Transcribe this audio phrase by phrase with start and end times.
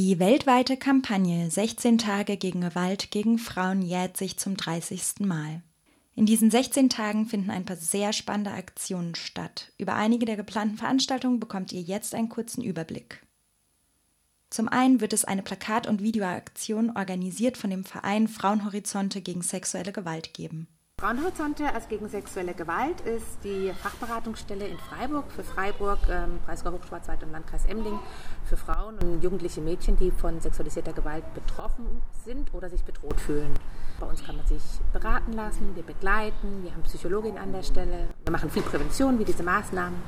[0.00, 5.26] Die weltweite Kampagne 16 Tage gegen Gewalt gegen Frauen jährt sich zum 30.
[5.26, 5.60] Mal.
[6.14, 9.72] In diesen 16 Tagen finden ein paar sehr spannende Aktionen statt.
[9.76, 13.26] Über einige der geplanten Veranstaltungen bekommt ihr jetzt einen kurzen Überblick.
[14.50, 19.90] Zum einen wird es eine Plakat- und Videoaktion organisiert von dem Verein Frauenhorizonte gegen sexuelle
[19.90, 20.68] Gewalt geben.
[21.00, 25.30] Frauenhorizonte als gegen sexuelle Gewalt ist die Fachberatungsstelle in Freiburg.
[25.30, 28.00] Für Freiburg, ähm, Breisgau Hochschwarzwald und Landkreis Emding.
[28.46, 31.86] Für Frauen und jugendliche Mädchen, die von sexualisierter Gewalt betroffen
[32.24, 33.54] sind oder sich bedroht fühlen.
[34.00, 34.62] Bei uns kann man sich
[34.92, 39.24] beraten lassen, wir begleiten, wir haben Psychologin an der Stelle, wir machen viel Prävention wie
[39.24, 40.02] diese Maßnahmen.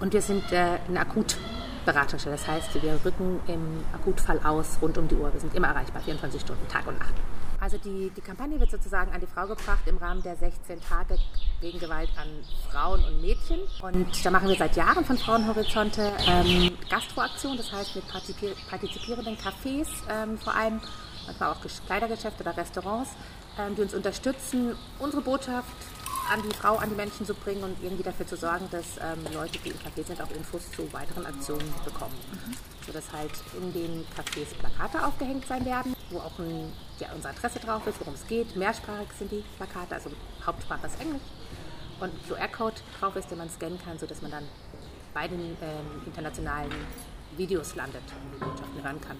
[0.00, 5.06] Und wir sind äh, eine Akutberatungsstelle, das heißt, wir rücken im Akutfall aus rund um
[5.06, 7.14] die Uhr, wir sind immer erreichbar, 24 Stunden, Tag und Nacht.
[7.62, 11.16] Also die, die Kampagne wird sozusagen an die Frau gebracht im Rahmen der 16 Tage
[11.60, 12.26] gegen Gewalt an
[12.68, 13.60] Frauen und Mädchen.
[13.80, 19.86] Und da machen wir seit Jahren von Frauenhorizonte ähm, Gastroaktionen, das heißt mit partizipierenden Cafés
[20.10, 20.80] ähm, vor allem,
[21.26, 23.10] manchmal auch Kleidergeschäfte oder Restaurants,
[23.56, 25.76] ähm, die uns unterstützen, unsere Botschaft
[26.32, 29.32] an die Frau, an die Menschen zu bringen und irgendwie dafür zu sorgen, dass ähm,
[29.32, 32.14] Leute, die im Café sind, auch Infos zu weiteren Aktionen bekommen.
[32.32, 32.56] Mhm.
[32.84, 37.58] Sodass halt in den Cafés Plakate aufgehängt sein werden, wo auch ein, ja, unsere Adresse
[37.58, 38.56] drauf ist, worum es geht.
[38.56, 40.10] Mehrsprachig sind die Plakate, also
[40.44, 41.22] Hauptsprache ist Englisch.
[42.00, 44.44] Und QR-Code drauf ist, den man scannen kann, sodass man dann
[45.14, 46.72] bei den ähm, internationalen
[47.36, 49.16] Videos landet und die Botschaften hören kann.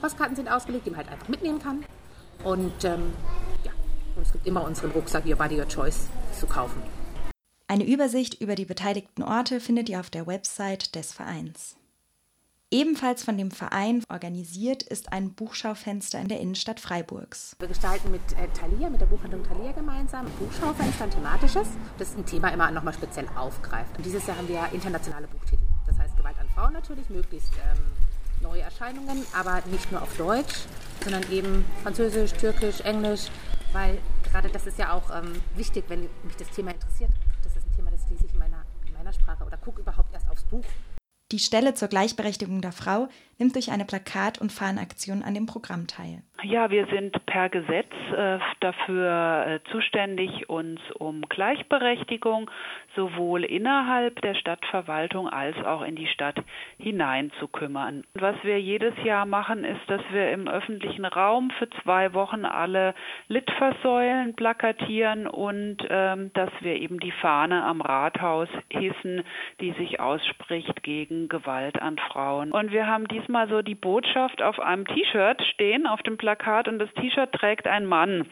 [0.00, 1.84] Postkarten sind ausgelegt, die man halt einfach mitnehmen kann.
[2.42, 3.12] Und ähm,
[3.64, 3.72] ja,
[4.16, 6.08] und es gibt immer unseren Rucksack Your Body Your Choice
[6.38, 6.82] zu kaufen.
[7.66, 11.76] Eine Übersicht über die beteiligten Orte findet ihr auf der Website des Vereins.
[12.74, 17.54] Ebenfalls von dem Verein organisiert ist ein Buchschaufenster in der Innenstadt Freiburgs.
[17.60, 22.16] Wir gestalten mit äh, Thalia, mit der Buchhandlung Thalia gemeinsam ein Buchschaufenster, ein thematisches, das
[22.16, 23.96] ein Thema immer nochmal speziell aufgreift.
[23.96, 25.62] Und dieses Jahr haben wir internationale Buchtitel.
[25.86, 27.78] Das heißt Gewalt an Frauen natürlich, möglichst ähm,
[28.42, 30.64] neue Erscheinungen, aber nicht nur auf Deutsch,
[31.04, 33.28] sondern eben Französisch, Türkisch, Englisch,
[33.72, 33.98] weil
[34.32, 37.12] gerade das ist ja auch ähm, wichtig, wenn mich das Thema interessiert.
[37.44, 40.12] Das ist ein Thema, das lese ich in meiner, in meiner Sprache oder gucke überhaupt
[40.12, 40.64] erst aufs Buch.
[41.34, 43.08] Die Stelle zur Gleichberechtigung der Frau
[43.38, 46.22] nimmt durch eine Plakat- und Fahnenaktion an dem Programm teil.
[46.42, 52.50] Ja, wir sind per Gesetz äh, dafür äh, zuständig, uns um Gleichberechtigung
[52.94, 56.36] sowohl innerhalb der Stadtverwaltung als auch in die Stadt
[56.78, 58.04] hinein zu kümmern.
[58.14, 62.94] Was wir jedes Jahr machen, ist, dass wir im öffentlichen Raum für zwei Wochen alle
[63.28, 69.22] Litfaßsäulen plakatieren und ähm, dass wir eben die Fahne am Rathaus hissen,
[69.60, 72.52] die sich ausspricht gegen Gewalt an Frauen.
[72.52, 76.78] Und wir haben diesmal so die Botschaft auf einem T-Shirt stehen, auf dem Plakat und
[76.78, 78.26] das T-Shirt trägt ein Mann.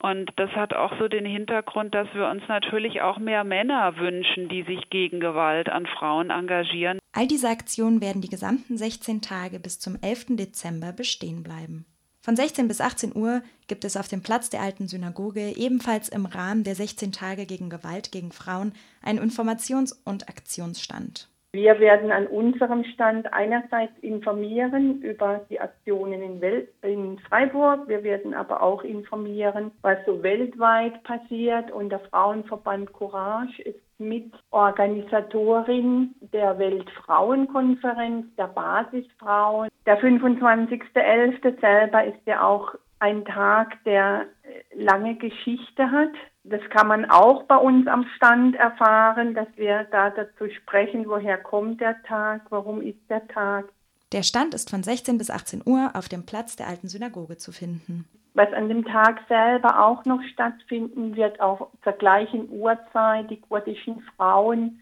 [0.00, 4.48] Und das hat auch so den Hintergrund, dass wir uns natürlich auch mehr Männer wünschen,
[4.48, 6.98] die sich gegen Gewalt an Frauen engagieren.
[7.12, 10.36] All diese Aktionen werden die gesamten 16 Tage bis zum 11.
[10.36, 11.84] Dezember bestehen bleiben.
[12.20, 16.26] Von 16 bis 18 Uhr gibt es auf dem Platz der alten Synagoge ebenfalls im
[16.26, 18.72] Rahmen der 16 Tage gegen Gewalt gegen Frauen
[19.02, 21.28] einen Informations- und Aktionsstand.
[21.52, 27.88] Wir werden an unserem Stand einerseits informieren über die Aktionen in, Wel in Freiburg.
[27.88, 31.70] Wir werden aber auch informieren, was so weltweit passiert.
[31.70, 39.70] Und der Frauenverband Courage ist Mitorganisatorin der Weltfrauenkonferenz der Basisfrauen.
[39.86, 41.60] Der 25.11.
[41.60, 44.26] selber ist ja auch ein Tag, der
[44.74, 46.12] lange Geschichte hat.
[46.50, 51.36] Das kann man auch bei uns am Stand erfahren, dass wir da dazu sprechen, woher
[51.36, 53.66] kommt der Tag, warum ist der Tag.
[54.12, 57.52] Der Stand ist von 16 bis 18 Uhr auf dem Platz der alten Synagoge zu
[57.52, 58.06] finden.
[58.32, 64.00] Was an dem Tag selber auch noch stattfinden wird, auch zur gleichen Uhrzeit, die kurdischen
[64.16, 64.80] Frauen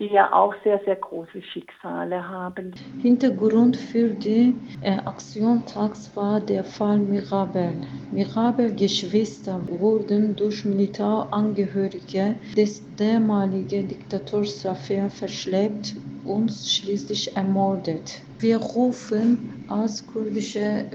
[0.00, 2.72] die ja auch sehr, sehr große Schicksale haben.
[3.02, 7.74] Hintergrund für die äh, Aktion tags war der Fall Mirabel.
[8.10, 15.94] Mirabel Geschwister wurden durch Militärangehörige des damaligen Diktators Safir verschleppt
[16.24, 18.22] und schließlich ermordet.
[18.38, 20.86] Wir rufen als kurdische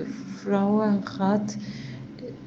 [0.43, 1.55] Frauenrat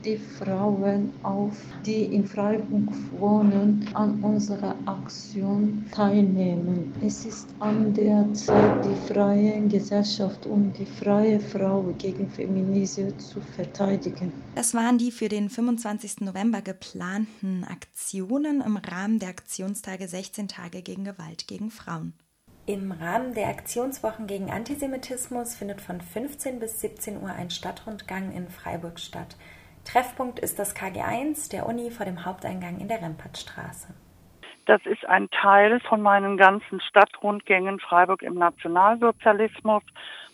[0.04, 6.92] die Frauen auf, die in Freiburg wohnen, an unserer Aktion teilnehmen.
[7.04, 13.40] Es ist an der Zeit, die freie Gesellschaft und die freie Frau gegen Feminismus zu
[13.40, 14.32] verteidigen.
[14.54, 16.20] Das waren die für den 25.
[16.20, 22.14] November geplanten Aktionen im Rahmen der Aktionstage 16 Tage gegen Gewalt gegen Frauen.
[22.68, 28.46] Im Rahmen der Aktionswochen gegen Antisemitismus findet von 15 bis 17 Uhr ein Stadtrundgang in
[28.48, 29.36] Freiburg statt.
[29.90, 33.88] Treffpunkt ist das KG1 der Uni vor dem Haupteingang in der Rempertstraße.
[34.66, 39.82] Das ist ein Teil von meinen ganzen Stadtrundgängen Freiburg im Nationalsozialismus,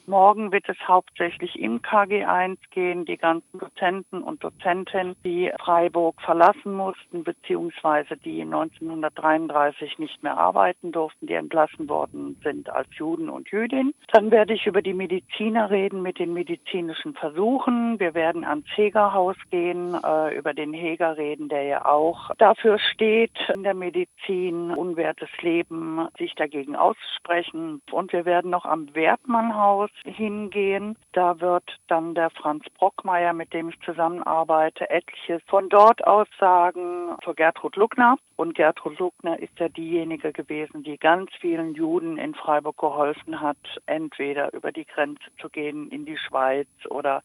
[0.06, 3.06] Morgen wird es hauptsächlich im KG1 gehen.
[3.06, 10.92] Die ganzen Dozenten und Dozentinnen, die Freiburg verlassen mussten, beziehungsweise die 1933 nicht mehr arbeiten
[10.92, 13.94] durften, die entlassen worden sind als Juden und Jüdin.
[14.12, 17.98] Dann werde ich über die Mediziner reden mit den medizinischen Versuchen.
[17.98, 23.32] Wir werden ans Hegerhaus gehen, äh, über den Heger reden, der ja auch dafür steht,
[23.54, 27.80] in der Medizin unwertes Leben sich dagegen aussprechen.
[27.90, 30.96] Und wir werden noch am Wertmannhaus hingehen.
[31.12, 37.16] Da wird dann der Franz Brockmeier, mit dem ich zusammenarbeite, etliches von dort aus sagen
[37.22, 38.16] zur Gertrud Luckner.
[38.36, 43.56] Und Gertrud Luckner ist ja diejenige gewesen, die ganz vielen Juden in Freiburg geholfen hat,
[43.86, 47.22] entweder über die Grenze zu gehen in die Schweiz oder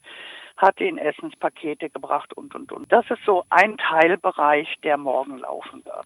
[0.58, 2.92] hat ihnen Essenspakete gebracht und, und, und.
[2.92, 6.06] Das ist so ein Teilbereich, der morgen laufen wird.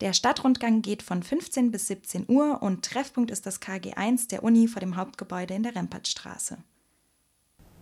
[0.00, 4.68] Der Stadtrundgang geht von 15 bis 17 Uhr und Treffpunkt ist das KG1 der Uni
[4.68, 6.58] vor dem Hauptgebäude in der Rempertstraße.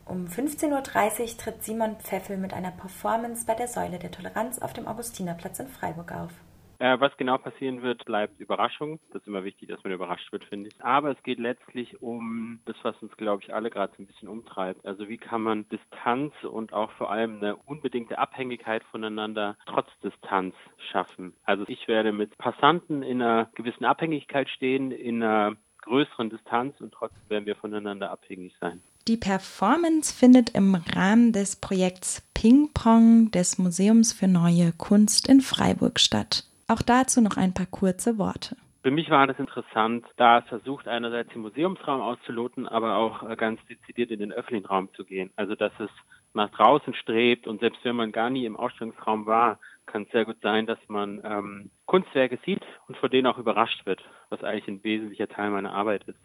[0.07, 4.73] Um 15.30 Uhr tritt Simon Pfeffel mit einer Performance bei der Säule der Toleranz auf
[4.73, 6.33] dem Augustinerplatz in Freiburg auf.
[6.79, 9.01] Äh, was genau passieren wird, bleibt Überraschung.
[9.13, 10.85] Das ist immer wichtig, dass man überrascht wird, finde ich.
[10.85, 14.29] Aber es geht letztlich um das, was uns, glaube ich, alle gerade so ein bisschen
[14.29, 14.85] umtreibt.
[14.85, 20.55] Also wie kann man Distanz und auch vor allem eine unbedingte Abhängigkeit voneinander trotz Distanz
[20.91, 21.35] schaffen.
[21.45, 26.93] Also ich werde mit Passanten in einer gewissen Abhängigkeit stehen, in einer größeren Distanz und
[26.93, 28.83] trotzdem werden wir voneinander abhängig sein.
[29.09, 35.41] Die Performance findet im Rahmen des Projekts Ping Pong des Museums für Neue Kunst in
[35.41, 36.45] Freiburg statt.
[36.69, 38.57] Auch dazu noch ein paar kurze Worte.
[38.83, 43.35] Für mich war das interessant, da es versucht, einerseits den Museumsraum auszuloten, aber auch äh,
[43.35, 45.33] ganz dezidiert in den öffentlichen Raum zu gehen.
[45.35, 45.91] Also, dass es
[46.35, 50.25] nach draußen strebt und selbst wenn man gar nie im Ausstellungsraum war, kann es sehr
[50.25, 54.69] gut sein, dass man ähm, Kunstwerke sieht und vor denen auch überrascht wird, was eigentlich
[54.69, 56.21] ein wesentlicher Teil meiner Arbeit ist.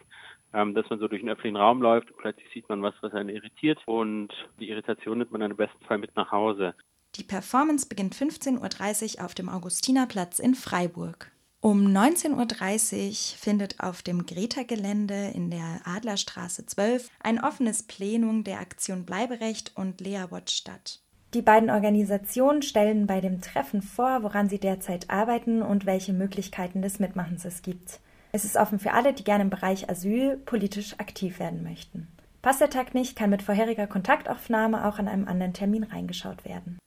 [0.53, 3.13] Ähm, dass man so durch den öffentlichen Raum läuft und plötzlich sieht man was, was
[3.13, 4.29] einen irritiert und
[4.59, 6.75] die Irritation nimmt man dann im besten Fall mit nach Hause.
[7.15, 11.31] Die Performance beginnt 15.30 Uhr auf dem Augustinerplatz in Freiburg.
[11.59, 18.59] Um 19.30 Uhr findet auf dem Greta-Gelände in der Adlerstraße 12 ein offenes Plenum der
[18.59, 21.01] Aktion Bleiberecht und Lea Watch statt.
[21.33, 26.81] Die beiden Organisationen stellen bei dem Treffen vor, woran sie derzeit arbeiten und welche Möglichkeiten
[26.81, 27.99] des Mitmachens es gibt.
[28.31, 32.07] Es ist offen für alle, die gerne im Bereich Asyl politisch aktiv werden möchten.
[32.41, 36.80] Passt der Tag nicht, kann mit vorheriger Kontaktaufnahme auch an einem anderen Termin reingeschaut werden.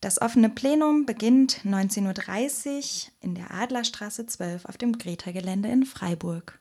[0.00, 6.60] Das offene Plenum beginnt 19.30 Uhr in der Adlerstraße 12 auf dem Greta-Gelände in Freiburg.